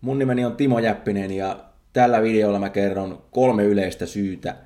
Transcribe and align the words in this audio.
Mun 0.00 0.18
nimeni 0.18 0.44
on 0.44 0.56
Timo 0.56 0.78
Jäppinen 0.78 1.30
ja 1.30 1.64
tällä 1.92 2.22
videolla 2.22 2.58
mä 2.58 2.70
kerron 2.70 3.22
kolme 3.30 3.64
yleistä 3.64 4.06
syytä, 4.06 4.56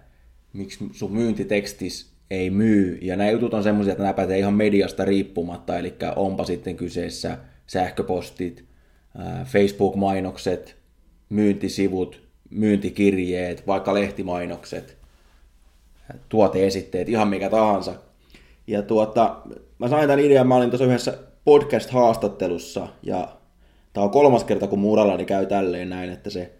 miksi 0.53 0.85
sun 0.93 1.13
myyntitekstis 1.13 2.13
ei 2.31 2.51
myy. 2.51 2.99
Ja 3.03 3.17
nämä 3.17 3.31
jutut 3.31 3.55
on 3.55 3.63
semmoisia, 3.63 3.93
että 3.93 4.03
nämä 4.03 4.15
pätee 4.15 4.39
ihan 4.39 4.55
mediasta 4.55 5.05
riippumatta, 5.05 5.79
eli 5.79 5.95
onpa 6.17 6.45
sitten 6.45 6.77
kyseessä 6.77 7.39
sähköpostit, 7.67 8.65
Facebook-mainokset, 9.45 10.77
myyntisivut, 11.29 12.23
myyntikirjeet, 12.51 13.67
vaikka 13.67 13.95
lehtimainokset, 13.95 14.97
tuoteesitteet, 16.29 17.09
ihan 17.09 17.29
mikä 17.29 17.51
tahansa. 17.51 17.95
Ja 18.67 18.83
tuota, 18.83 19.37
mä 19.79 19.89
sain 19.89 20.09
tämän 20.09 20.25
idean, 20.25 20.49
mä 20.49 20.57
olin 20.57 20.71
tuossa 20.71 20.85
yhdessä 20.85 21.19
podcast-haastattelussa 21.45 22.89
ja 23.03 23.37
Tämä 23.93 24.05
on 24.05 24.11
kolmas 24.11 24.45
kerta, 24.45 24.67
kun 24.67 24.79
murallani 24.79 25.25
käy 25.25 25.47
tälleen 25.47 25.91
näin, 25.91 26.11
että 26.11 26.31
se 26.31 26.53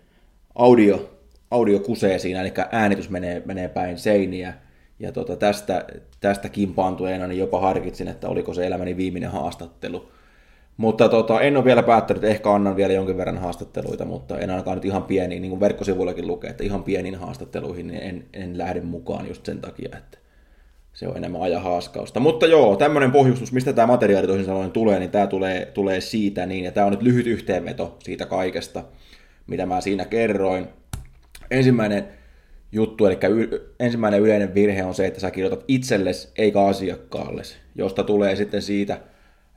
audio, 0.55 1.11
audio 1.51 1.79
kusee 1.79 2.19
siinä, 2.19 2.41
eli 2.41 2.53
äänitys 2.73 3.11
menee, 3.11 3.43
menee 3.45 3.69
päin 3.69 3.99
seiniä. 3.99 4.55
Ja 4.99 5.13
tota, 5.13 5.37
tästä, 5.37 5.85
tästä 6.21 6.49
kimpaantuneena 6.49 7.27
niin 7.27 7.39
jopa 7.39 7.61
harkitsin, 7.61 8.09
että 8.09 8.29
oliko 8.29 8.55
se 8.55 8.67
elämäni 8.67 8.97
viimeinen 8.97 9.31
haastattelu. 9.31 10.09
Mutta 10.77 11.09
tota, 11.09 11.41
en 11.41 11.57
ole 11.57 11.65
vielä 11.65 11.83
päättänyt, 11.83 12.25
ehkä 12.25 12.53
annan 12.53 12.77
vielä 12.77 12.93
jonkin 12.93 13.17
verran 13.17 13.39
haastatteluita, 13.39 14.05
mutta 14.05 14.39
en 14.39 14.51
ainakaan 14.51 14.77
nyt 14.77 14.85
ihan 14.85 15.03
pieniin, 15.03 15.43
niin 15.43 15.51
kuin 15.51 15.61
verkkosivuillakin 15.61 16.27
lukee, 16.27 16.51
että 16.51 16.65
ihan 16.65 16.85
pieniin 16.85 17.15
haastatteluihin 17.15 17.87
niin 17.87 18.03
en, 18.03 18.25
en 18.33 18.59
lähde 18.59 18.81
mukaan 18.81 19.29
just 19.29 19.47
sen 19.47 19.61
takia, 19.61 19.99
että 19.99 20.19
se 20.93 21.09
on 21.09 21.17
enemmän 21.17 21.43
ajan 21.43 21.63
haaskausta. 21.63 22.21
Mutta 22.21 22.47
joo, 22.47 22.77
tämmöinen 22.77 23.13
pohjustus, 23.13 23.53
mistä 23.53 23.73
tämä 23.73 23.87
materiaali 23.87 24.27
toisin 24.27 24.47
sanoen 24.47 24.71
tulee, 24.71 24.99
niin 24.99 25.11
tämä 25.11 25.27
tulee, 25.27 25.67
tulee 25.67 26.01
siitä 26.01 26.47
niin, 26.47 26.65
ja 26.65 26.73
tämä 26.73 26.87
on 26.87 26.93
nyt 26.93 27.03
lyhyt 27.03 27.27
yhteenveto 27.27 27.97
siitä 28.03 28.27
kaikesta, 28.27 28.85
mitä 29.47 29.67
mä 29.67 29.81
siinä 29.81 30.05
kerroin. 30.05 30.69
Ensimmäinen 31.51 32.09
juttu, 32.73 33.07
eli 33.07 33.19
ensimmäinen 33.81 34.21
yleinen 34.21 34.55
virhe 34.55 34.85
on 34.85 34.95
se, 34.95 35.07
että 35.07 35.21
sä 35.21 35.31
kirjoitat 35.31 35.65
itsellesi 35.69 36.29
eikä 36.39 36.61
asiakkaalle, 36.61 37.43
josta 37.75 38.05
tulee 38.05 38.37
sitten 38.37 38.63
siitä, 38.63 39.01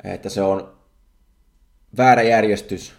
että 0.04 0.30
se 0.30 0.42
on 0.42 0.76
väärä 1.98 2.22
järjestys 2.22 2.94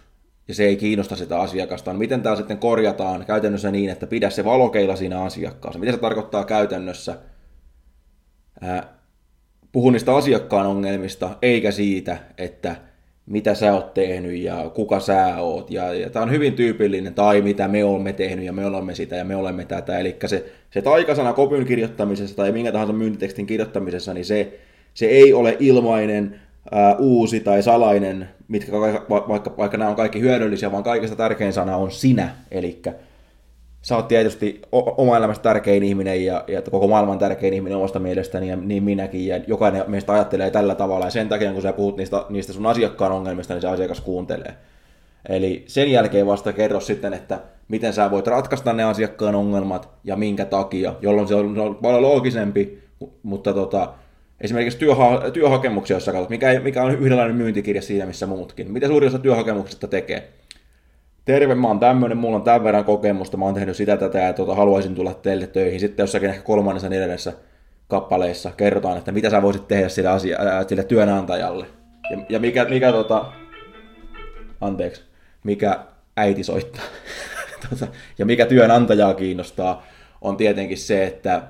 ja 0.47 0.53
se 0.53 0.63
ei 0.63 0.75
kiinnosta 0.75 1.15
sitä 1.15 1.39
asiakasta. 1.39 1.93
No 1.93 1.99
miten 1.99 2.21
tämä 2.21 2.35
sitten 2.35 2.57
korjataan 2.57 3.25
käytännössä 3.25 3.71
niin, 3.71 3.89
että 3.89 4.07
pidä 4.07 4.29
se 4.29 4.45
valokeila 4.45 4.95
siinä 4.95 5.21
asiakkaassa? 5.21 5.79
Mitä 5.79 5.91
se 5.91 5.97
tarkoittaa 5.97 6.45
käytännössä? 6.45 7.17
Puhu 9.71 9.89
niistä 9.89 10.15
asiakkaan 10.15 10.67
ongelmista, 10.67 11.29
eikä 11.41 11.71
siitä, 11.71 12.17
että 12.37 12.75
mitä 13.25 13.55
sä 13.55 13.73
oot 13.73 13.93
tehnyt 13.93 14.41
ja 14.41 14.71
kuka 14.75 14.99
sä 14.99 15.37
oot. 15.37 15.71
Ja, 15.71 15.93
ja 15.93 16.09
tämä 16.09 16.23
on 16.23 16.31
hyvin 16.31 16.53
tyypillinen, 16.53 17.13
tai 17.13 17.41
mitä 17.41 17.67
me 17.67 17.83
olemme 17.83 18.13
tehnyt 18.13 18.45
ja 18.45 18.53
me 18.53 18.65
olemme 18.65 18.95
sitä 18.95 19.15
ja 19.15 19.25
me 19.25 19.35
olemme 19.35 19.65
tätä. 19.65 19.99
Eli 19.99 20.15
se, 20.25 20.45
se 20.71 20.81
taikasana 20.81 21.33
kopyn 21.33 21.65
kirjoittamisessa 21.65 22.35
tai 22.35 22.51
minkä 22.51 22.71
tahansa 22.71 22.93
myyntitekstin 22.93 23.45
kirjoittamisessa, 23.45 24.13
niin 24.13 24.25
se, 24.25 24.59
se 24.93 25.05
ei 25.05 25.33
ole 25.33 25.57
ilmainen, 25.59 26.39
ää, 26.71 26.95
uusi 26.95 27.39
tai 27.39 27.63
salainen, 27.63 28.29
mitkä, 28.47 28.71
vaikka, 29.09 29.53
vaikka 29.57 29.77
nämä 29.77 29.89
on 29.89 29.95
kaikki 29.95 30.21
hyödyllisiä, 30.21 30.71
vaan 30.71 30.83
kaikista 30.83 31.15
tärkein 31.15 31.53
sana 31.53 31.77
on 31.77 31.91
sinä. 31.91 32.29
Eli 32.51 32.81
sä 33.87 33.95
oot 33.95 34.07
tietysti 34.07 34.61
oma 34.71 35.17
elämästä 35.17 35.43
tärkein 35.43 35.83
ihminen 35.83 36.25
ja, 36.25 36.43
ja 36.47 36.61
koko 36.61 36.87
maailman 36.87 37.19
tärkein 37.19 37.53
ihminen 37.53 37.77
omasta 37.77 37.99
mielestäni 37.99 38.49
ja 38.49 38.55
niin 38.55 38.83
minäkin 38.83 39.27
ja 39.27 39.39
jokainen 39.47 39.83
meistä 39.87 40.13
ajattelee 40.13 40.51
tällä 40.51 40.75
tavalla 40.75 41.05
ja 41.05 41.09
sen 41.09 41.29
takia 41.29 41.53
kun 41.53 41.61
sä 41.61 41.73
puhut 41.73 41.97
niistä, 41.97 42.25
niistä 42.29 42.53
sun 42.53 42.65
asiakkaan 42.65 43.11
ongelmista, 43.11 43.53
niin 43.53 43.61
se 43.61 43.67
asiakas 43.67 44.01
kuuntelee. 44.01 44.53
Eli 45.29 45.63
sen 45.67 45.91
jälkeen 45.91 46.27
vasta 46.27 46.53
kerro 46.53 46.79
sitten, 46.79 47.13
että 47.13 47.39
miten 47.67 47.93
sä 47.93 48.11
voit 48.11 48.27
ratkaista 48.27 48.73
ne 48.73 48.83
asiakkaan 48.83 49.35
ongelmat 49.35 49.89
ja 50.03 50.15
minkä 50.15 50.45
takia, 50.45 50.93
jolloin 51.01 51.27
se 51.27 51.35
on 51.35 51.77
paljon 51.81 52.01
loogisempi, 52.01 52.83
mutta 53.23 53.53
tota, 53.53 53.93
esimerkiksi 54.41 54.79
työha- 54.79 55.31
työhakemuksia, 55.31 55.95
jos 55.95 56.05
sä 56.05 56.11
katsot, 56.11 56.29
mikä, 56.29 56.59
mikä 56.59 56.83
on 56.83 56.91
yhdenlainen 56.91 57.35
myyntikirja 57.35 57.81
siinä, 57.81 58.05
missä 58.05 58.25
muutkin. 58.25 58.71
Mitä 58.71 58.87
suuri 58.87 59.07
osa 59.07 59.19
työhakemuksista 59.19 59.87
tekee? 59.87 60.29
Terve, 61.27 61.55
mä 61.55 61.67
oon 61.67 61.79
tämmönen, 61.79 62.17
mulla 62.17 62.35
on 62.35 62.43
tämän 62.43 62.63
verran 62.63 62.85
kokemusta, 62.85 63.37
mä 63.37 63.45
oon 63.45 63.53
tehnyt 63.53 63.75
sitä 63.75 63.97
tätä 63.97 64.19
ja 64.19 64.33
tuota, 64.33 64.55
haluaisin 64.55 64.95
tulla 64.95 65.13
teille 65.13 65.47
töihin. 65.47 65.79
Sitten 65.79 66.03
jossakin 66.03 66.29
ehkä 66.29 66.41
kolmannessa 66.41 66.89
neljännessä 66.89 67.33
kappaleessa 67.87 68.51
kerrotaan, 68.57 68.97
että 68.97 69.11
mitä 69.11 69.29
sä 69.29 69.41
voisit 69.41 69.67
tehdä 69.67 69.89
sille, 69.89 70.09
asia, 70.09 70.37
ää, 70.39 70.63
sille 70.67 70.83
työnantajalle. 70.83 71.65
Ja, 72.11 72.17
ja 72.29 72.39
mikä, 72.39 72.65
mikä 72.65 72.91
tota, 72.91 73.25
anteeksi, 74.61 75.03
mikä 75.43 75.79
äiti 76.17 76.43
soittaa. 76.43 76.83
tota, 77.69 77.87
ja 78.17 78.25
mikä 78.25 78.45
työnantajaa 78.45 79.13
kiinnostaa, 79.13 79.85
on 80.21 80.37
tietenkin 80.37 80.77
se, 80.77 81.05
että 81.05 81.41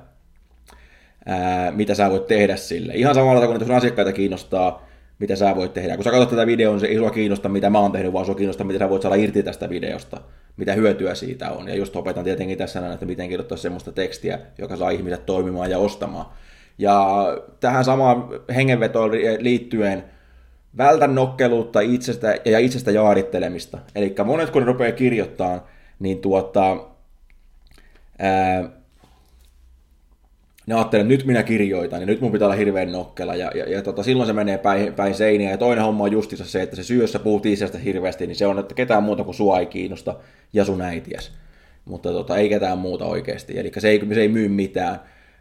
ää, 1.25 1.71
mitä 1.71 1.95
sä 1.95 2.09
voit 2.09 2.27
tehdä 2.27 2.55
sille. 2.55 2.94
Ihan 2.95 3.15
samalla 3.15 3.41
tavalla 3.41 3.65
sun 3.65 3.75
asiakkaita 3.75 4.13
kiinnostaa, 4.13 4.87
mitä 5.19 5.35
sä 5.35 5.55
voit 5.55 5.73
tehdä. 5.73 5.95
Kun 5.95 6.03
sä 6.03 6.11
katsot 6.11 6.29
tätä 6.29 6.45
videoa, 6.45 6.73
niin 6.73 6.79
se 6.79 6.88
ei 6.88 6.97
sua 6.97 7.11
kiinnosta, 7.11 7.50
mitä 7.50 7.69
mä 7.69 7.79
oon 7.79 7.91
tehnyt, 7.91 8.13
vaan 8.13 8.25
sua 8.25 8.35
kiinnostaa, 8.35 8.67
mitä 8.67 8.79
sä 8.79 8.89
voit 8.89 9.01
saada 9.01 9.16
irti 9.16 9.44
tästä 9.44 9.69
videosta, 9.69 10.22
mitä 10.57 10.73
hyötyä 10.73 11.16
siitä 11.16 11.51
on. 11.51 11.67
Ja 11.67 11.75
just 11.75 11.95
opetan 11.95 12.23
tietenkin 12.23 12.57
tässä 12.57 12.81
näin, 12.81 12.94
että 12.94 13.05
miten 13.05 13.29
kirjoittaa 13.29 13.57
semmoista 13.57 13.91
tekstiä, 13.91 14.39
joka 14.57 14.75
saa 14.75 14.89
ihmiset 14.89 15.25
toimimaan 15.25 15.72
ja 15.72 15.77
ostamaan. 15.77 16.25
Ja 16.77 17.27
tähän 17.59 17.85
samaan 17.85 18.29
hengenvetoon 18.56 19.11
liittyen 19.39 20.03
vältä 20.77 21.07
nokkeluutta 21.07 21.81
itsestä 21.81 22.35
ja 22.45 22.59
itsestä 22.59 22.91
jaarittelemista. 22.91 23.77
Eli 23.95 24.16
monet 24.25 24.50
kun 24.50 24.61
ne 24.61 24.66
rupeaa 24.66 24.91
kirjoittamaan, 24.91 25.61
niin 26.00 26.19
tuota, 26.19 26.77
ää, 28.19 28.69
ne 30.67 30.75
ajattelee, 30.75 31.01
että 31.01 31.13
nyt 31.13 31.25
minä 31.25 31.44
kirjoitan 31.44 32.00
ja 32.00 32.05
nyt 32.05 32.22
mun 32.22 32.31
pitää 32.31 32.47
olla 32.47 32.55
hirveän 32.55 32.91
nokkela. 32.91 33.35
Ja, 33.35 33.51
ja, 33.55 33.69
ja 33.69 33.81
tota, 33.81 34.03
silloin 34.03 34.28
se 34.28 34.33
menee 34.33 34.57
päin, 34.57 34.94
päin 34.94 35.16
seiniä. 35.16 35.51
Ja 35.51 35.57
toinen 35.57 35.85
homma 35.85 36.03
on 36.03 36.11
justissa 36.11 36.45
se, 36.45 36.61
että 36.61 36.75
se 36.75 36.83
syössä 36.83 37.19
puhut 37.19 37.45
itsestä 37.45 37.78
hirveästi, 37.78 38.28
niin 38.28 38.35
se 38.35 38.47
on, 38.47 38.59
että 38.59 38.75
ketään 38.75 39.03
muuta 39.03 39.23
kuin 39.23 39.35
sua 39.35 39.59
ei 39.59 39.66
kiinnosta 39.66 40.16
ja 40.53 40.66
sun 40.66 40.81
äitiäs. 40.81 41.31
Mutta 41.85 42.11
tota, 42.11 42.38
ei 42.38 42.50
ketään 42.50 42.77
muuta 42.77 43.06
oikeasti. 43.06 43.59
Eli 43.59 43.72
se 43.77 43.89
ei, 43.89 44.01
se 44.13 44.22
ei 44.22 44.27
myy 44.27 44.50
mitään. 44.50 45.00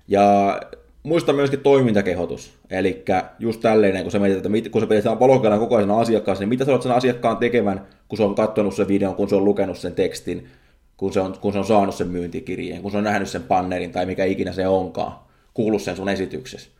Ja 0.08 0.60
muista 1.02 1.32
myöskin 1.32 1.60
toimintakehotus. 1.60 2.54
Eli 2.70 3.04
just 3.38 3.60
tälleen, 3.60 4.02
kun 4.02 4.12
sä 4.12 4.18
mietit, 4.18 4.46
että 4.46 4.70
kun 4.70 4.80
sä 4.80 4.86
pidät 4.86 5.04
valokelan 5.04 5.58
kokoisena 5.58 6.00
asiakkaassa, 6.00 6.42
niin 6.42 6.48
mitä 6.48 6.64
sä 6.64 6.72
oot 6.72 6.82
sen 6.82 6.92
asiakkaan 6.92 7.36
tekevän, 7.36 7.86
kun 8.08 8.16
se 8.16 8.22
on 8.22 8.34
katsonut 8.34 8.74
sen 8.74 8.88
videon, 8.88 9.14
kun 9.14 9.28
se 9.28 9.36
on 9.36 9.44
lukenut 9.44 9.78
sen 9.78 9.92
tekstin, 9.92 10.48
kun 10.96 11.12
se, 11.12 11.20
on, 11.20 11.38
kun 11.40 11.52
se 11.52 11.58
on 11.58 11.64
saanut 11.64 11.94
sen 11.94 12.08
myyntikirjeen, 12.08 12.82
kun 12.82 12.90
se 12.90 12.98
on 12.98 13.04
nähnyt 13.04 13.28
sen 13.28 13.42
pannerin 13.42 13.92
tai 13.92 14.06
mikä 14.06 14.24
ikinä 14.24 14.52
se 14.52 14.68
onkaan, 14.68 15.12
kuullut 15.54 15.82
sen 15.82 15.96
sun 15.96 16.08
esityksessä, 16.08 16.70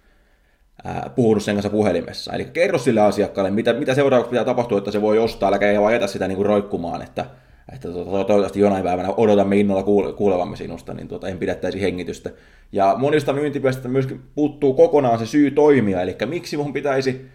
ää, 0.85 1.11
puhunut 1.17 1.43
sen 1.43 1.55
kanssa 1.55 1.71
puhelimessa. 1.71 2.33
Eli 2.33 2.45
kerro 2.45 2.79
sille 2.79 3.01
asiakkaalle, 3.01 3.51
mitä, 3.51 3.73
mitä 3.73 3.95
seuraavaksi 3.95 4.31
pitää 4.31 4.45
tapahtua, 4.45 4.79
että 4.79 4.91
se 4.91 5.03
voi 5.03 5.19
ostaa, 5.19 5.49
äläkä 5.49 5.81
vaan 5.81 5.93
jätä 5.93 6.07
sitä 6.07 6.29
niin 6.29 6.37
kuin 6.37 6.47
roikkumaan, 6.47 7.03
että, 7.03 7.27
että 7.73 7.89
to, 7.89 8.05
to, 8.05 8.05
toivottavasti 8.05 8.61
jonain 8.61 8.85
päivänä 8.85 9.15
odotamme 9.17 9.57
innolla 9.57 10.13
kuulevamme 10.13 10.57
sinusta, 10.57 10.95
niin 10.95 11.09
tuota, 11.09 11.29
en 11.29 11.39
pidättäisi 11.39 11.81
hengitystä. 11.81 12.31
Ja 12.73 12.95
monista 12.99 13.33
myyntipiesteistä 13.33 13.89
myöskin 13.89 14.21
puuttuu 14.35 14.75
kokonaan 14.75 15.19
se 15.19 15.27
syy 15.27 15.51
toimia, 15.51 16.03
eli 16.03 16.17
miksi 16.27 16.57
mun 16.57 16.73
pitäisi 16.73 17.27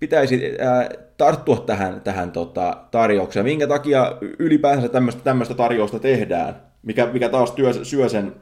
pitäisi 0.00 0.56
ää, 0.60 0.88
tarttua 1.16 1.56
tähän, 1.56 2.00
tähän 2.00 2.32
tota, 2.32 2.76
tarjoukseen. 2.90 3.46
Minkä 3.46 3.66
takia 3.66 4.16
ylipäänsä 4.38 4.88
tämmöistä, 5.24 5.54
tarjousta 5.54 5.98
tehdään, 5.98 6.62
mikä, 6.82 7.06
mikä 7.06 7.28
taas 7.28 7.52
työ, 7.52 7.84
syö 7.84 8.08
sen 8.08 8.34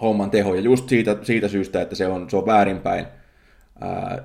homman 0.00 0.30
teho. 0.30 0.54
Ja 0.54 0.60
just 0.60 0.88
siitä, 0.88 1.16
siitä 1.22 1.48
syystä, 1.48 1.82
että 1.82 1.94
se 1.94 2.06
on, 2.06 2.30
se 2.30 2.36
on 2.36 2.46
väärinpäin 2.46 3.06
ää, 3.80 4.22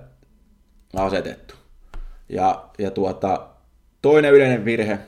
asetettu. 0.95 1.55
Ja, 2.29 2.69
ja 2.79 2.91
tuota, 2.91 3.47
toinen 4.01 4.33
yleinen 4.33 4.65
virhe 4.65 4.99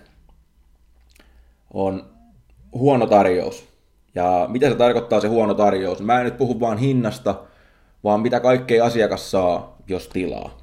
on 1.74 2.06
huono 2.74 3.08
tarjous. 3.08 3.72
Ja 4.16 4.46
mitä 4.50 4.70
se 4.70 4.76
tarkoittaa 4.76 5.22
se 5.22 5.28
huono 5.28 5.54
tarjous? 5.54 6.02
Mä 6.02 6.20
en 6.20 6.26
nyt 6.26 6.38
puhu 6.38 6.60
vaan 6.60 6.78
hinnasta, 6.78 7.36
vaan 8.04 8.22
mitä 8.22 8.40
kaikkea 8.40 8.86
asiakas 8.86 9.32
saa, 9.32 9.78
jos 9.88 10.08
tilaa. 10.08 10.61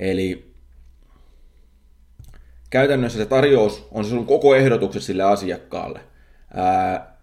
Eli 0.00 0.54
käytännössä 2.70 3.18
se 3.18 3.26
tarjous 3.26 3.88
on 3.90 4.04
se 4.04 4.10
sun 4.10 4.26
koko 4.26 4.54
ehdotukset 4.54 5.02
sille 5.02 5.22
asiakkaalle. 5.22 6.00
Ää, 6.54 7.16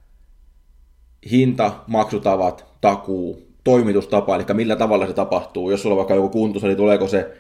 hinta, 1.32 1.74
maksutavat, 1.88 2.66
takuu, 2.82 3.48
toimitustapa, 3.64 4.36
eli 4.36 4.46
millä 4.54 4.76
tavalla 4.76 5.08
se 5.08 5.14
tapahtuu. 5.14 5.72
Jos 5.72 5.82
sulla 5.82 5.94
on 5.94 5.98
vaikka 5.98 6.16
joku 6.16 6.30
kuntos, 6.30 6.64
niin 6.64 6.78
tuleeko 6.78 7.08
se, 7.08 7.32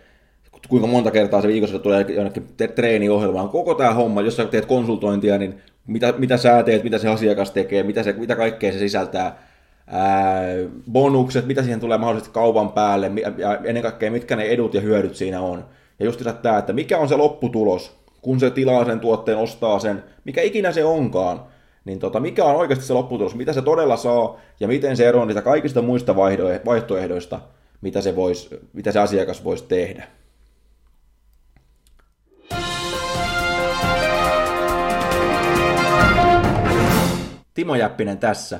kuinka 0.70 0.88
monta 0.88 1.12
kertaa 1.12 1.42
se 1.42 1.48
viikossa 1.48 1.80
tulee 1.80 2.06
jonnekin 2.10 2.48
treeniohjelmaan. 2.76 3.50
Koko 3.50 3.74
tämä 3.74 3.94
homma, 3.94 4.22
jos 4.22 4.36
sä 4.36 4.46
teet 4.46 4.66
konsultointia, 4.66 5.38
niin 5.38 5.62
mitä, 5.88 6.14
mitä 6.18 6.38
sä 6.38 6.64
teet, 6.64 6.84
mitä 6.84 6.98
se 6.98 7.08
asiakas 7.08 7.52
tekee, 7.52 7.84
mitä, 7.84 8.04
se, 8.04 8.14
mitä 8.14 8.36
kaikkea 8.36 8.72
se 8.72 8.80
sisältää, 8.80 9.44
bonukset, 10.92 11.46
mitä 11.46 11.64
siihen 11.64 11.80
tulee 11.80 11.98
mahdollisesti 11.98 12.34
kaupan 12.34 12.72
päälle, 12.72 13.12
ja 13.38 13.60
ennen 13.64 13.84
kaikkea 13.84 14.12
mitkä 14.12 14.36
ne 14.36 14.44
edut 14.44 14.74
ja 14.74 14.82
hyödyt 14.82 15.16
siinä 15.16 15.42
on. 15.42 15.66
Ja 16.00 16.06
just 16.06 16.22
tämä, 16.42 16.58
että 16.58 16.74
mikä 16.74 16.98
on 16.98 17.10
se 17.10 17.16
lopputulos, 17.16 17.98
kun 18.22 18.40
se 18.40 18.50
tilaa 18.50 18.86
sen 18.86 19.00
tuotteen, 19.00 19.38
ostaa 19.38 19.80
sen, 19.80 20.04
mikä 20.24 20.42
ikinä 20.42 20.72
se 20.72 20.86
onkaan, 20.86 21.42
niin 21.86 22.00
tota, 22.00 22.20
mikä 22.20 22.46
on 22.46 22.56
oikeasti 22.56 22.86
se 22.86 22.94
lopputulos, 22.94 23.36
mitä 23.36 23.54
se 23.54 23.62
todella 23.62 23.98
saa, 23.98 24.40
ja 24.60 24.68
miten 24.68 24.98
se 24.98 25.08
eroaa 25.08 25.26
niistä 25.26 25.42
kaikista 25.42 25.82
muista 25.82 26.16
vaihtoehdoista, 26.66 27.40
mitä 27.82 28.02
se, 28.02 28.16
vois, 28.16 28.50
mitä 28.74 28.92
se 28.92 29.00
asiakas 29.00 29.44
voisi 29.44 29.66
tehdä. 29.68 30.08
Timo 37.54 37.76
Jäppinen 37.76 38.18
tässä. 38.18 38.60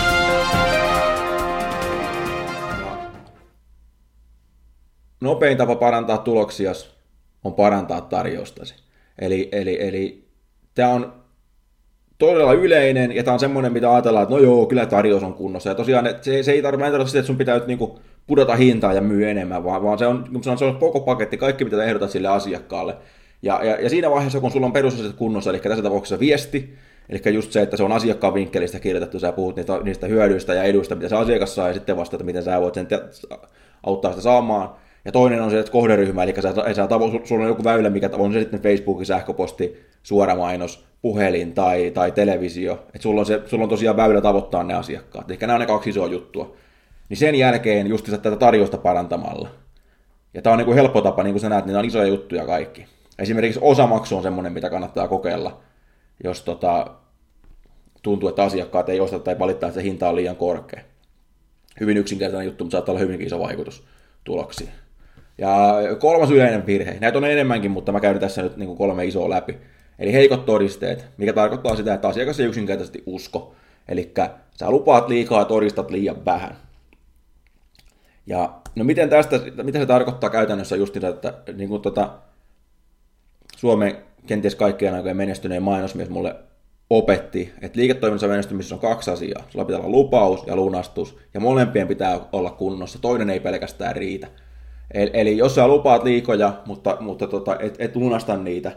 Nopein 5.21 5.57
tapa 5.57 5.75
parantaa 5.75 6.17
tuloksia 6.17 6.71
on 7.43 7.53
parantaa 7.53 8.01
tarjoustasi. 8.01 8.75
Eli, 9.19 9.49
eli, 9.51 9.87
eli 9.87 10.27
tämä 10.75 10.89
on 10.89 11.13
todella 12.17 12.53
yleinen, 12.53 13.15
ja 13.15 13.23
tämä 13.23 13.33
on 13.33 13.39
semmoinen, 13.39 13.73
mitä 13.73 13.93
ajatellaan, 13.93 14.23
että 14.23 14.35
no 14.35 14.41
joo, 14.41 14.65
kyllä 14.65 14.85
tarjous 14.85 15.23
on 15.23 15.33
kunnossa. 15.33 15.69
Ja 15.69 15.75
tosiaan 15.75 16.09
se, 16.21 16.43
se 16.43 16.51
ei 16.51 16.61
tarvitse 16.61 17.07
sitä, 17.07 17.19
että 17.19 17.27
sun 17.27 17.37
pitää 17.37 17.55
nyt 17.55 17.67
niinku 17.67 17.99
pudota 18.27 18.55
hintaa 18.55 18.93
ja 18.93 19.01
myy 19.01 19.29
enemmän, 19.29 19.63
vaan, 19.63 19.83
vaan 19.83 19.99
se, 19.99 20.07
on, 20.07 20.25
se, 20.41 20.49
on, 20.49 20.57
se 20.57 20.65
on 20.65 20.75
koko 20.75 20.99
paketti, 20.99 21.37
kaikki 21.37 21.63
mitä 21.63 21.83
ehdotat 21.83 22.09
sille 22.09 22.27
asiakkaalle. 22.27 22.97
Ja, 23.41 23.63
ja, 23.63 23.81
ja 23.81 23.89
siinä 23.89 24.11
vaiheessa, 24.11 24.39
kun 24.39 24.51
sulla 24.51 24.65
on 24.65 24.73
perusasiat 24.73 25.15
kunnossa, 25.15 25.49
eli 25.49 25.59
tässä 25.59 25.83
tapauksessa 25.83 26.19
viesti, 26.19 26.75
eli 27.09 27.33
just 27.33 27.51
se, 27.51 27.61
että 27.61 27.77
se 27.77 27.83
on 27.83 27.91
asiakkaan 27.91 28.33
vinkkelistä 28.33 28.79
kirjoitettu, 28.79 29.19
sä 29.19 29.31
puhut 29.31 29.55
niistä, 29.55 29.79
niistä 29.83 30.07
hyödyistä 30.07 30.53
ja 30.53 30.63
eduista, 30.63 30.95
mitä 30.95 31.09
se 31.09 31.15
asiakas 31.15 31.55
saa, 31.55 31.67
ja 31.67 31.73
sitten 31.73 31.97
vasta, 31.97 32.15
että 32.15 32.25
miten 32.25 32.43
sä 32.43 32.61
voit 32.61 32.73
sen 32.73 32.87
te- 32.87 33.01
auttaa 33.83 34.11
sitä 34.11 34.21
saamaan. 34.21 34.69
Ja 35.05 35.11
toinen 35.11 35.41
on 35.41 35.51
se, 35.51 35.59
että 35.59 35.71
kohderyhmä, 35.71 36.23
eli 36.23 36.33
sä, 36.35 36.53
sä 36.75 36.87
sulla 37.23 37.43
on 37.43 37.49
joku 37.49 37.63
väylä, 37.63 37.89
mikä 37.89 38.09
on 38.13 38.33
se 38.33 38.39
sitten 38.39 38.61
Facebookin 38.61 39.05
sähköposti, 39.05 39.85
suoramainos, 40.03 40.85
puhelin 41.01 41.53
tai, 41.53 41.91
tai 41.91 42.11
televisio. 42.11 42.73
Että 42.73 43.01
sulla 43.01 43.21
on, 43.21 43.25
se, 43.25 43.41
sulla 43.45 43.63
on 43.63 43.69
tosiaan 43.69 43.97
väylä 43.97 44.21
tavoittaa 44.21 44.63
ne 44.63 44.73
asiakkaat. 44.73 45.31
Eli 45.31 45.37
nämä 45.41 45.53
on 45.53 45.59
ne 45.59 45.65
kaksi 45.65 45.89
isoa 45.89 46.07
juttua. 46.07 46.55
Niin 47.09 47.17
sen 47.17 47.35
jälkeen 47.35 47.87
just 47.87 48.05
tätä 48.05 48.35
tarjosta 48.35 48.77
parantamalla. 48.77 49.49
Ja 50.33 50.41
tämä 50.41 50.51
on 50.51 50.57
niin 50.57 50.65
kuin 50.65 50.75
helppo 50.75 51.01
tapa, 51.01 51.23
niin 51.23 51.33
kuin 51.33 51.41
sä 51.41 51.49
näet, 51.49 51.65
niin 51.65 51.73
nämä 51.73 51.79
on 51.79 51.85
isoja 51.85 52.07
juttuja 52.07 52.45
kaikki. 52.45 52.85
Esimerkiksi 53.19 53.59
osamaksu 53.63 54.17
on 54.17 54.23
semmoinen, 54.23 54.53
mitä 54.53 54.69
kannattaa 54.69 55.07
kokeilla, 55.07 55.61
jos 56.23 56.41
tota, 56.41 56.87
tuntuu, 58.01 58.29
että 58.29 58.43
asiakkaat 58.43 58.89
ei 58.89 58.99
osta 58.99 59.19
tai 59.19 59.39
valittaa, 59.39 59.67
että 59.67 59.79
se 59.81 59.83
hinta 59.83 60.09
on 60.09 60.15
liian 60.15 60.35
korkea. 60.35 60.81
Hyvin 61.79 61.97
yksinkertainen 61.97 62.45
juttu, 62.45 62.63
mutta 62.63 62.75
saattaa 62.75 62.93
olla 62.93 62.99
hyvinkin 62.99 63.27
iso 63.27 63.39
vaikutus 63.39 63.83
tuloksiin. 64.23 64.69
Ja 65.37 65.75
kolmas 65.99 66.31
yleinen 66.31 66.65
virhe, 66.65 66.97
näitä 66.99 67.17
on 67.17 67.25
enemmänkin, 67.25 67.71
mutta 67.71 67.91
mä 67.91 67.99
käyn 67.99 68.19
tässä 68.19 68.41
nyt 68.41 68.57
niin 68.57 68.77
kolme 68.77 69.05
isoa 69.05 69.29
läpi. 69.29 69.57
Eli 69.99 70.13
heikot 70.13 70.45
todisteet, 70.45 71.05
mikä 71.17 71.33
tarkoittaa 71.33 71.75
sitä, 71.75 71.93
että 71.93 72.07
asiakas 72.07 72.39
ei 72.39 72.45
yksinkertaisesti 72.45 73.03
usko. 73.05 73.55
Eli 73.87 74.11
sä 74.57 74.71
lupaat 74.71 75.09
liikaa 75.09 75.39
ja 75.39 75.45
todistat 75.45 75.91
liian 75.91 76.25
vähän. 76.25 76.57
Ja 78.27 78.53
no 78.75 78.83
miten 78.83 79.09
tästä, 79.09 79.39
mitä 79.63 79.79
se 79.79 79.85
tarkoittaa 79.85 80.29
käytännössä 80.29 80.75
just 80.75 80.93
sitä, 80.93 81.07
että 81.07 81.33
niin 81.53 81.69
kuin 81.69 81.81
tota, 81.81 82.09
Suomen 83.57 83.97
kenties 84.27 84.55
kaikkien 84.55 84.93
aikojen 84.93 85.17
menestyneen 85.17 85.63
mainosmies 85.63 86.09
mulle 86.09 86.35
opetti, 86.89 87.53
että 87.61 87.79
liiketoiminnassa 87.79 88.27
menestymisessä 88.27 88.75
on 88.75 88.81
kaksi 88.81 89.11
asiaa. 89.11 89.43
Sulla 89.49 89.65
pitää 89.65 89.79
olla 89.79 89.89
lupaus 89.89 90.43
ja 90.47 90.55
lunastus, 90.55 91.17
ja 91.33 91.39
molempien 91.39 91.87
pitää 91.87 92.19
olla 92.31 92.51
kunnossa. 92.51 92.99
Toinen 92.99 93.29
ei 93.29 93.39
pelkästään 93.39 93.95
riitä. 93.95 94.27
Eli, 94.93 95.11
eli 95.13 95.37
jos 95.37 95.55
sä 95.55 95.67
lupaat 95.67 96.03
liikoja, 96.03 96.53
mutta, 96.65 96.97
mutta 96.99 97.27
tota, 97.27 97.59
et, 97.59 97.75
et 97.79 97.95
lunasta 97.95 98.37
niitä, 98.37 98.71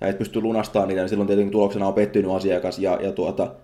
tai 0.00 0.10
et 0.10 0.18
pysty 0.18 0.40
lunastamaan 0.40 0.88
niitä, 0.88 1.02
niin 1.02 1.08
silloin 1.08 1.26
tietenkin 1.26 1.52
tuloksena 1.52 1.86
on 1.86 1.94
pettynyt 1.94 2.30
asiakas. 2.30 2.78
Ja, 2.78 2.98
ja 3.02 3.12
tuota, 3.12 3.54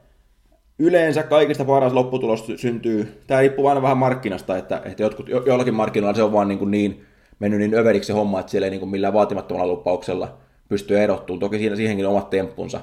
yleensä 0.78 1.22
kaikista 1.22 1.64
paras 1.64 1.92
lopputulos 1.92 2.52
syntyy, 2.56 3.22
tämä 3.26 3.40
riippuu 3.40 3.66
aina 3.66 3.82
vähän 3.82 3.98
markkinasta, 3.98 4.56
että, 4.56 4.82
että 4.84 5.02
jotkut, 5.02 5.28
jo, 5.28 5.42
joillakin 5.46 5.74
markkinoilla 5.74 6.16
se 6.16 6.22
on 6.22 6.32
vaan 6.32 6.48
niin, 6.48 6.58
kuin 6.58 6.70
niin 6.70 7.04
mennyt 7.38 7.60
niin 7.60 7.74
överiksi 7.74 8.06
se 8.06 8.12
homma, 8.12 8.40
että 8.40 8.50
siellä 8.50 8.66
ei 8.66 8.70
niin 8.70 8.80
kuin 8.80 8.90
millään 8.90 9.14
vaatimattomalla 9.14 9.72
lupauksella 9.72 10.36
pysty 10.68 11.00
erottumaan. 11.00 11.40
Toki 11.40 11.58
siinä 11.58 11.76
siihenkin 11.76 12.06
omat 12.06 12.30
temppunsa, 12.30 12.80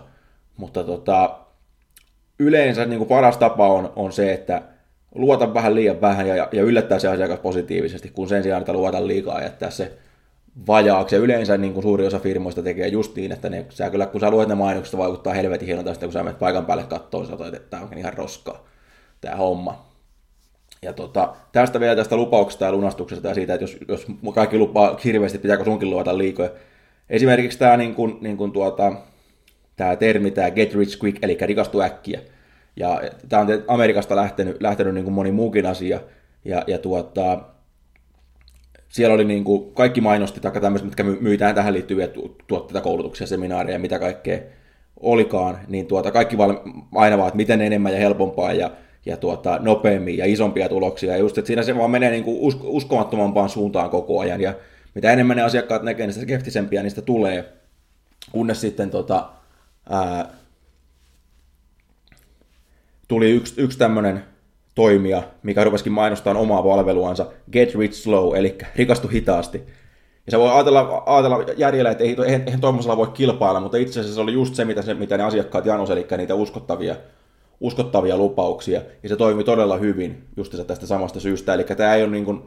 mutta 0.58 0.84
tota, 0.84 1.40
yleensä 2.40 2.86
niin 2.86 2.98
kuin 2.98 3.08
paras 3.08 3.38
tapa 3.38 3.68
on, 3.68 3.94
on 3.96 4.12
se, 4.12 4.34
että 4.34 4.62
luota 5.16 5.54
vähän 5.54 5.76
liian 5.76 6.02
vähän 6.02 6.28
ja, 6.28 6.36
ja 6.52 6.64
yllättää 6.64 7.00
se 7.00 7.08
asiakas 7.08 7.40
positiivisesti, 7.40 8.10
kun 8.10 8.30
sen 8.30 8.44
sijaan, 8.44 8.62
että 8.62 8.74
luota 8.74 9.08
liikaa 9.08 9.42
jättää 9.42 9.70
se 9.70 9.92
vajaaksi. 10.68 11.16
Ja 11.16 11.22
yleensä 11.22 11.58
niin 11.58 11.74
kuin 11.74 11.84
suuri 11.84 12.06
osa 12.06 12.20
firmoista 12.20 12.62
tekee 12.62 12.88
just 12.88 13.16
niin, 13.16 13.32
että 13.32 13.50
ne, 13.50 13.66
sä 13.70 13.90
kyllä, 13.90 14.06
kun 14.06 14.22
sä 14.22 14.32
luet 14.32 14.50
ne 14.50 14.56
mainokset, 14.56 14.98
vaikuttaa 14.98 15.34
helvetin 15.34 15.66
hienolta, 15.66 15.94
sitten 15.94 16.10
kun 16.10 16.14
sä 16.14 16.24
menet 16.24 16.40
paikan 16.40 16.66
päälle 16.66 16.84
kattoon, 16.84 17.28
niin 17.28 17.38
sä 17.38 17.48
että 17.48 17.70
tämä 17.70 17.84
on 17.84 17.98
ihan 17.98 18.14
roskaa, 18.14 18.66
tämä 19.22 19.36
homma. 19.36 19.86
Ja 20.82 20.94
tota, 20.94 21.36
tästä 21.52 21.80
vielä 21.80 21.96
tästä 21.96 22.16
lupauksesta 22.16 22.66
ja 22.66 22.72
lunastuksesta 22.72 23.28
ja 23.28 23.34
siitä, 23.34 23.54
että 23.54 23.64
jos, 23.64 23.78
jos 23.88 24.08
kaikki 24.34 24.58
lupaa 24.58 25.00
hirveästi, 25.04 25.38
pitääkö 25.38 25.64
sunkin 25.64 25.90
luota 25.90 26.18
liikoja. 26.18 26.50
Esimerkiksi 27.10 27.60
tämä, 27.60 27.78
niin 27.78 27.96
kuin, 27.96 28.18
niin 28.22 28.38
kuin 28.38 28.52
tuota, 28.52 28.94
tämä 29.76 29.96
termi, 29.96 30.32
tämä 30.32 30.52
get 30.52 30.74
rich 30.74 31.04
quick, 31.04 31.24
eli 31.24 31.38
rikastu 31.42 31.82
äkkiä 31.82 32.22
ja 32.76 33.02
tämä 33.30 33.42
on 33.42 33.48
Amerikasta 33.68 34.16
lähtenyt, 34.16 34.62
lähtenyt 34.62 34.94
niin 34.94 35.04
kuin 35.04 35.14
moni 35.14 35.32
muukin 35.32 35.66
asia. 35.66 36.00
Ja, 36.46 36.64
ja 36.68 36.78
tuota, 36.78 37.40
siellä 38.90 39.16
oli 39.16 39.26
niin 39.26 39.44
kuin 39.44 39.74
kaikki 39.74 40.02
mainosti, 40.02 40.40
tai 40.40 40.52
tämmöiset, 40.52 40.86
mitkä 40.86 41.04
myytään 41.04 41.56
tähän 41.56 41.74
liittyviä 41.74 42.08
tuotteita, 42.48 42.82
koulutuksia, 42.82 43.28
seminaareja, 43.28 43.80
mitä 43.80 44.00
kaikkea 44.00 44.40
olikaan, 45.00 45.60
niin 45.68 45.88
tuota, 45.88 46.12
kaikki 46.12 46.38
val, 46.38 46.56
aina 46.96 47.18
vaan, 47.18 47.28
että 47.28 47.38
miten 47.38 47.62
enemmän 47.62 47.94
ja 47.94 48.00
helpompaa 48.00 48.54
ja, 48.54 48.72
ja 49.06 49.18
tuota, 49.18 49.60
nopeammin 49.62 50.18
ja 50.18 50.26
isompia 50.26 50.70
tuloksia. 50.70 51.12
Ja 51.12 51.18
just, 51.18 51.38
että 51.38 51.48
siinä 51.48 51.64
se 51.64 51.78
vaan 51.78 51.92
menee 51.92 52.12
niin 52.12 52.24
kuin 52.24 52.38
usko, 52.40 52.68
uskomattomampaan 52.70 53.50
suuntaan 53.50 53.90
koko 53.90 54.20
ajan. 54.20 54.42
Ja 54.42 54.54
mitä 54.96 55.12
enemmän 55.12 55.38
ne 55.38 55.44
asiakkaat 55.44 55.84
näkee, 55.84 56.06
niin 56.06 56.14
sitä 56.14 56.26
skeptisempiä 56.26 56.84
niistä 56.84 57.02
tulee. 57.02 57.54
Kunnes 58.32 58.62
sitten 58.62 58.90
tota, 58.90 59.30
ää, 59.90 60.30
tuli 63.08 63.32
yksi, 63.32 63.62
yksi 63.62 63.78
tämmöinen 63.78 64.24
toimija, 64.76 65.24
mikä 65.44 65.64
rupesikin 65.64 65.94
mainostamaan 65.94 66.44
omaa 66.44 66.64
palveluansa, 66.64 67.26
Get 67.52 67.76
Rich 67.76 67.94
Slow, 67.94 68.36
eli 68.36 68.58
rikastu 68.76 69.08
hitaasti. 69.08 69.64
Ja 70.26 70.32
se 70.32 70.40
voi 70.40 70.52
ajatella, 70.52 71.04
ajatella 71.06 71.54
järjellä, 71.58 71.92
että 71.92 72.04
ei, 72.04 72.16
eihän, 72.26 72.44
eihän 72.46 72.62
tuommoisella 72.62 72.98
voi 72.98 73.08
kilpailla, 73.08 73.60
mutta 73.60 73.78
itse 73.78 74.00
asiassa 74.00 74.16
se 74.16 74.22
oli 74.22 74.34
just 74.34 74.56
se, 74.56 74.66
mitä, 74.66 74.82
se, 74.82 74.94
mitä 74.94 75.18
ne 75.18 75.24
asiakkaat 75.24 75.66
janos, 75.66 75.90
eli 75.90 76.08
niitä 76.18 76.36
uskottavia, 76.36 76.96
uskottavia 77.60 78.18
lupauksia. 78.18 78.82
Ja 79.04 79.10
se 79.10 79.16
toimi 79.16 79.44
todella 79.44 79.78
hyvin 79.78 80.24
just 80.38 80.56
tästä 80.68 80.86
samasta 80.86 81.20
syystä. 81.20 81.54
Eli 81.54 81.64
tämä 81.64 81.96
ei 81.96 82.04
ole 82.04 82.12
niin 82.12 82.26
kuin, 82.26 82.42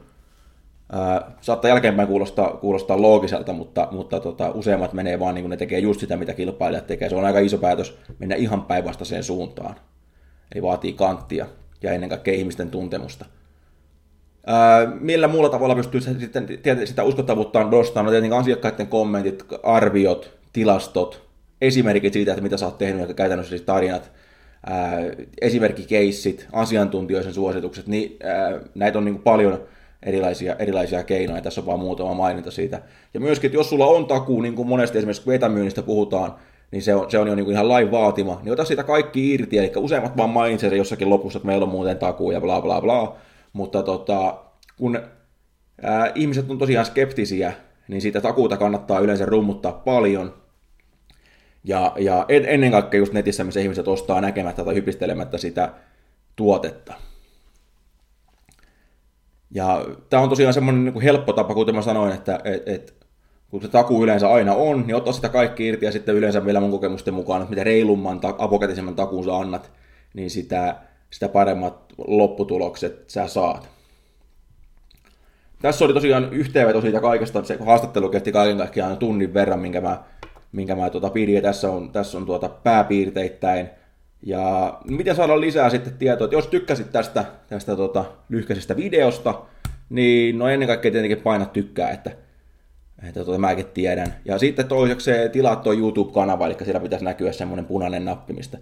ää, 0.92 1.32
saattaa 1.40 1.68
jälkeenpäin 1.68 2.08
kuulostaa, 2.08 2.50
kuulostaa 2.50 3.02
loogiselta, 3.02 3.52
mutta, 3.52 3.88
mutta 3.90 4.20
tota, 4.20 4.50
useimmat 4.50 4.92
menee 4.92 5.20
vaan 5.20 5.34
niin 5.34 5.42
kuin 5.42 5.50
ne 5.50 5.56
tekee 5.56 5.78
just 5.78 6.00
sitä, 6.00 6.16
mitä 6.16 6.34
kilpailijat 6.34 6.86
tekee. 6.86 7.08
Se 7.08 7.16
on 7.16 7.24
aika 7.24 7.38
iso 7.38 7.58
päätös 7.58 7.98
mennä 8.18 8.34
ihan 8.34 8.62
päinvastaiseen 8.62 9.24
suuntaan. 9.24 9.74
Eli 10.54 10.62
vaatii 10.62 10.92
kanttia 10.92 11.46
ja 11.82 11.92
ennen 11.92 12.08
kaikkea 12.08 12.34
ihmisten 12.34 12.70
tuntemusta. 12.70 13.24
Ää, 14.46 14.86
millä 15.00 15.28
muulla 15.28 15.48
tavalla 15.48 15.74
pystyy 15.74 16.00
sitten 16.00 16.48
sitä 16.84 17.04
uskottavuuttaan 17.04 17.70
nostamaan? 17.70 18.06
No 18.06 18.10
tietenkin 18.10 18.38
asiakkaiden 18.38 18.86
kommentit, 18.86 19.44
arviot, 19.62 20.38
tilastot, 20.52 21.28
esimerkit 21.60 22.12
siitä, 22.12 22.32
että 22.32 22.42
mitä 22.42 22.56
sä 22.56 22.66
oot 22.66 22.78
tehnyt, 22.78 23.08
ja 23.08 23.14
käytännössä 23.14 23.50
siis 23.50 23.62
tarinat. 23.62 24.10
ää, 24.66 24.98
esimerkkikeissit, 25.40 26.46
asiantuntijoiden 26.52 27.34
suositukset, 27.34 27.86
niin 27.86 28.16
ää, 28.22 28.60
näitä 28.74 28.98
on 28.98 29.04
niin 29.04 29.22
paljon 29.22 29.62
erilaisia, 30.02 30.56
erilaisia 30.58 31.02
keinoja, 31.02 31.42
tässä 31.42 31.60
on 31.60 31.66
vaan 31.66 31.80
muutama 31.80 32.14
maininta 32.14 32.50
siitä. 32.50 32.82
Ja 33.14 33.20
myöskin, 33.20 33.48
että 33.48 33.58
jos 33.58 33.70
sulla 33.70 33.86
on 33.86 34.06
takuu, 34.06 34.40
niin 34.40 34.54
kuin 34.54 34.68
monesti 34.68 34.98
esimerkiksi 34.98 35.24
kun 35.24 35.34
etämyynnistä 35.34 35.82
puhutaan, 35.82 36.34
niin 36.70 36.82
se 36.82 36.94
on, 36.94 37.10
se 37.10 37.18
on 37.18 37.28
jo 37.28 37.34
niin 37.34 37.44
kuin 37.44 37.54
ihan 37.54 37.68
lain 37.68 37.90
vaatima, 37.90 38.40
niin 38.42 38.52
ota 38.52 38.64
siitä 38.64 38.84
kaikki 38.84 39.34
irti, 39.34 39.58
eli 39.58 39.72
useimmat 39.76 40.16
vaan 40.16 40.30
mainitsee 40.30 40.76
jossakin 40.76 41.10
lopussa, 41.10 41.36
että 41.36 41.46
meillä 41.46 41.64
on 41.64 41.70
muuten 41.70 41.98
takuu 41.98 42.30
ja 42.30 42.40
bla 42.40 42.60
bla 42.60 42.80
bla, 42.80 43.16
mutta 43.52 43.82
tota, 43.82 44.38
kun 44.76 45.00
ää, 45.82 46.12
ihmiset 46.14 46.50
on 46.50 46.58
tosiaan 46.58 46.86
skeptisiä, 46.86 47.52
niin 47.88 48.00
siitä 48.00 48.20
takuuta 48.20 48.56
kannattaa 48.56 48.98
yleensä 48.98 49.26
rummuttaa 49.26 49.72
paljon, 49.72 50.34
ja, 51.64 51.92
ja 51.98 52.24
ennen 52.28 52.70
kaikkea 52.70 52.98
just 52.98 53.12
netissä, 53.12 53.44
missä 53.44 53.60
ihmiset 53.60 53.88
ostaa 53.88 54.20
näkemättä 54.20 54.64
tai 54.64 54.74
hypistelemättä 54.74 55.38
sitä 55.38 55.72
tuotetta. 56.36 56.94
Ja 59.50 59.86
tämä 60.10 60.22
on 60.22 60.28
tosiaan 60.28 60.54
semmoinen 60.54 60.84
niin 60.84 61.00
helppo 61.02 61.32
tapa, 61.32 61.54
kuten 61.54 61.74
mä 61.74 61.82
sanoin, 61.82 62.12
että 62.12 62.40
et, 62.44 62.68
et, 62.68 62.97
kun 63.50 63.62
se 63.62 63.68
taku 63.68 64.04
yleensä 64.04 64.32
aina 64.32 64.54
on, 64.54 64.86
niin 64.86 64.94
ottaa 64.94 65.12
sitä 65.12 65.28
kaikki 65.28 65.66
irti 65.66 65.86
ja 65.86 65.92
sitten 65.92 66.14
yleensä 66.14 66.44
vielä 66.44 66.60
mun 66.60 66.70
kokemusten 66.70 67.14
mukaan, 67.14 67.42
että 67.42 67.50
mitä 67.50 67.64
reilumman, 67.64 68.20
avokätisemman 68.38 68.94
takuun 68.94 69.24
sä 69.24 69.36
annat, 69.36 69.70
niin 70.14 70.30
sitä, 70.30 70.76
sitä 71.10 71.28
paremmat 71.28 71.92
lopputulokset 72.06 73.04
sä 73.10 73.26
saat. 73.26 73.68
Tässä 75.62 75.84
oli 75.84 75.94
tosiaan 75.94 76.32
yhteenveto 76.32 76.80
siitä 76.80 77.00
kaikesta, 77.00 77.44
se 77.44 77.58
haastattelu 77.66 78.08
kesti 78.08 78.32
kaiken 78.32 78.58
kaikkiaan 78.58 78.96
tunnin 78.96 79.34
verran, 79.34 79.58
minkä 79.58 79.80
mä, 79.80 80.02
minkä 80.52 80.76
mä 80.76 80.90
tuota 80.90 81.10
pidin, 81.10 81.34
ja 81.34 81.42
tässä 81.42 81.70
on, 81.70 81.92
tässä 81.92 82.18
on 82.18 82.26
tuota 82.26 82.48
pääpiirteittäin. 82.48 83.70
Ja 84.22 84.78
miten 84.84 85.16
saada 85.16 85.40
lisää 85.40 85.70
sitten 85.70 85.98
tietoa, 85.98 86.24
että 86.24 86.36
jos 86.36 86.46
tykkäsit 86.46 86.92
tästä, 86.92 87.24
tästä 87.48 87.76
tuota 87.76 88.04
lyhkäisestä 88.28 88.76
videosta, 88.76 89.42
niin 89.90 90.38
no 90.38 90.48
ennen 90.48 90.68
kaikkea 90.68 90.92
tietenkin 90.92 91.20
paina 91.20 91.46
tykkää, 91.46 91.90
että, 91.90 92.10
että 93.02 93.24
tuota, 93.24 93.38
mäkin 93.38 93.66
tiedän. 93.66 94.14
Ja 94.24 94.38
sitten 94.38 94.68
toiseksi 94.68 95.10
tilaa 95.32 95.56
tuo 95.56 95.72
YouTube-kanava, 95.72 96.46
eli 96.46 96.56
siellä 96.64 96.80
pitäisi 96.80 97.04
näkyä 97.04 97.32
semmoinen 97.32 97.64
punainen 97.64 98.04
nappi, 98.04 98.32
mistä 98.32 98.58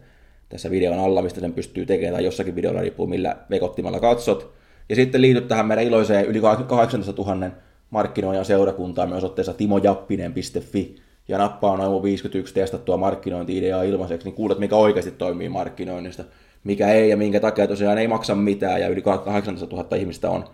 tässä 0.48 0.70
videon 0.70 0.98
alla, 0.98 1.22
mistä 1.22 1.40
sen 1.40 1.52
pystyy 1.52 1.86
tekemään, 1.86 2.14
tai 2.14 2.24
jossakin 2.24 2.54
videolla 2.54 2.80
riippuu 2.80 3.06
millä 3.06 3.36
vekottimella 3.50 4.00
katsot. 4.00 4.52
Ja 4.88 4.96
sitten 4.96 5.20
liityt 5.20 5.48
tähän 5.48 5.66
meidän 5.66 5.84
iloiseen 5.84 6.24
yli 6.24 6.40
18 6.40 7.22
000 7.22 7.50
markkinoijan 7.90 8.44
seurakuntaan 8.44 9.08
myös 9.08 9.24
osoitteessa 9.24 9.54
timojappinen.fi 9.54 10.96
ja 11.28 11.38
nappaa 11.38 11.76
noin 11.76 12.02
51 12.02 12.54
testattua 12.54 12.96
markkinointi-ideaa 12.96 13.82
ilmaiseksi, 13.82 14.26
niin 14.26 14.34
kuulet, 14.34 14.58
mikä 14.58 14.76
oikeasti 14.76 15.10
toimii 15.10 15.48
markkinoinnista, 15.48 16.24
mikä 16.64 16.88
ei 16.88 17.10
ja 17.10 17.16
minkä 17.16 17.40
takia 17.40 17.66
tosiaan 17.66 17.98
ei 17.98 18.08
maksa 18.08 18.34
mitään 18.34 18.80
ja 18.80 18.88
yli 18.88 19.02
18 19.02 19.76
000 19.76 19.96
ihmistä 19.96 20.30
on 20.30 20.44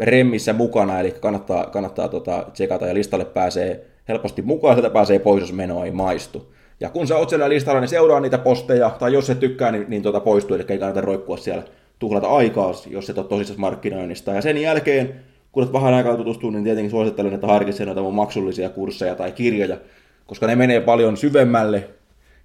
remmissä 0.00 0.52
mukana, 0.52 1.00
eli 1.00 1.10
kannattaa, 1.10 1.66
kannattaa 1.66 2.08
tota, 2.08 2.46
tsekata 2.52 2.86
ja 2.86 2.94
listalle 2.94 3.24
pääsee 3.24 3.86
helposti 4.08 4.42
mukaan, 4.42 4.74
sieltä 4.74 4.90
pääsee 4.90 5.18
pois, 5.18 5.40
jos 5.40 5.52
meno 5.52 5.84
ei 5.84 5.90
maistu. 5.90 6.54
Ja 6.80 6.90
kun 6.90 7.06
sä 7.06 7.16
oot 7.16 7.28
siellä 7.28 7.48
listalla, 7.48 7.80
niin 7.80 7.88
seuraa 7.88 8.20
niitä 8.20 8.38
posteja, 8.38 8.90
tai 8.98 9.12
jos 9.12 9.26
se 9.26 9.34
tykkää, 9.34 9.72
niin, 9.72 9.84
niin 9.88 10.02
tota 10.02 10.20
poistuu, 10.20 10.56
eli 10.56 10.64
ei 10.68 10.78
kannata 10.78 11.00
roikkua 11.00 11.36
siellä 11.36 11.62
tuhlata 11.98 12.26
aikaa, 12.26 12.72
jos 12.90 13.10
et 13.10 13.18
ole 13.18 13.26
tosissaan 13.26 13.60
markkinoinnista. 13.60 14.32
Ja 14.32 14.40
sen 14.40 14.58
jälkeen, 14.58 15.14
kun 15.52 15.62
olet 15.62 15.72
vähän 15.72 15.94
aikaa 15.94 16.16
tutustunut, 16.16 16.54
niin 16.54 16.64
tietenkin 16.64 16.90
suosittelen, 16.90 17.34
että 17.34 17.46
harkitse 17.46 17.84
noita 17.84 18.02
mun 18.02 18.14
maksullisia 18.14 18.68
kursseja 18.68 19.14
tai 19.14 19.32
kirjoja, 19.32 19.76
koska 20.26 20.46
ne 20.46 20.56
menee 20.56 20.80
paljon 20.80 21.16
syvemmälle 21.16 21.88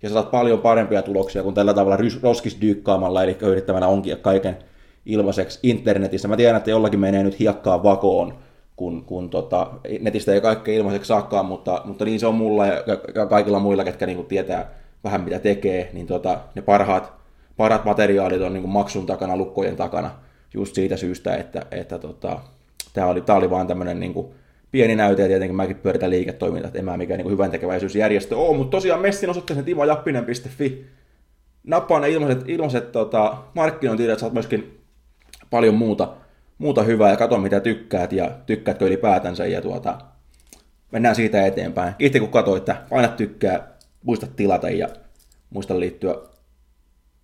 ja 0.03 0.09
saat 0.09 0.31
paljon 0.31 0.59
parempia 0.59 1.01
tuloksia 1.01 1.43
kuin 1.43 1.55
tällä 1.55 1.73
tavalla 1.73 1.97
roskisdyykkaamalla, 2.21 3.23
eli 3.23 3.37
yrittämänä 3.41 3.87
onkin 3.87 4.17
kaiken 4.17 4.57
ilmaiseksi 5.05 5.59
internetissä. 5.63 6.27
Mä 6.27 6.37
tiedän, 6.37 6.57
että 6.57 6.69
jollakin 6.69 6.99
menee 6.99 7.23
nyt 7.23 7.39
hiekkaa 7.39 7.83
vakoon, 7.83 8.33
kun, 8.75 9.03
kun 9.05 9.29
tota, 9.29 9.71
netistä 9.99 10.33
ei 10.33 10.41
kaikkea 10.41 10.75
ilmaiseksi 10.75 11.07
saakaan, 11.07 11.45
mutta, 11.45 11.81
mutta 11.85 12.05
niin 12.05 12.19
se 12.19 12.27
on 12.27 12.35
mulla 12.35 12.65
ja, 12.65 12.83
kaikilla 13.29 13.59
muilla, 13.59 13.83
ketkä 13.83 14.05
niin 14.05 14.25
tietää 14.25 14.71
vähän 15.03 15.21
mitä 15.21 15.39
tekee, 15.39 15.89
niin 15.93 16.07
tota, 16.07 16.39
ne 16.55 16.61
parhaat 16.61 17.13
parat 17.57 17.85
materiaalit 17.85 18.41
on 18.41 18.53
niin 18.53 18.69
maksun 18.69 19.05
takana, 19.05 19.37
lukkojen 19.37 19.75
takana, 19.75 20.11
just 20.53 20.75
siitä 20.75 20.97
syystä, 20.97 21.35
että, 21.35 21.65
että 21.71 21.99
tota, 21.99 22.39
tämä 22.93 23.07
oli, 23.07 23.21
tää 23.21 23.35
oli 23.35 23.49
vaan 23.49 23.67
tämmöinen 23.67 23.99
niin 23.99 24.13
pieni 24.71 24.95
näyte, 24.95 25.21
ja 25.21 25.27
tietenkin 25.27 25.55
mäkin 25.55 25.75
pyöritän 25.75 26.09
liiketoimintaa, 26.09 26.67
että 26.67 26.79
en 26.79 26.85
mä 26.85 26.97
mikään 26.97 27.17
niin 27.17 27.31
hyvän 27.31 27.51
tekeväisyysjärjestö 27.51 28.37
ole, 28.37 28.57
mutta 28.57 28.71
tosiaan 28.71 29.01
Messin 29.01 29.29
osoitteeseen 29.29 29.65
timojappinen.fi, 29.65 30.85
nappaa 31.63 31.99
ne 31.99 32.09
ilmaiset, 32.09 32.49
ilmaiset 32.49 32.91
tota, 32.91 33.37
markkinointiidot, 33.53 34.19
saat 34.19 34.33
myöskin 34.33 34.79
paljon 35.55 35.75
muuta, 35.75 36.13
muuta 36.57 36.83
hyvää 36.83 37.09
ja 37.09 37.17
katso 37.17 37.37
mitä 37.37 37.59
tykkäät 37.59 38.13
ja 38.13 38.31
tykkäätkö 38.45 38.85
ylipäätänsä 38.85 39.45
ja 39.45 39.61
tuota, 39.61 39.97
mennään 40.91 41.15
siitä 41.15 41.45
eteenpäin. 41.45 41.95
Kiitos 41.97 42.21
kun 42.21 42.29
katsoitte, 42.29 42.75
paina 42.89 43.07
tykkää, 43.07 43.77
muista 44.03 44.27
tilata 44.35 44.69
ja 44.69 44.89
muista 45.49 45.79
liittyä 45.79 46.15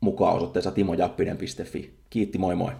mukaan 0.01 0.35
osoitteessa 0.35 0.71
timojappinen.fi. 0.71 1.93
Kiitti, 2.09 2.37
moi 2.37 2.55
moi! 2.55 2.71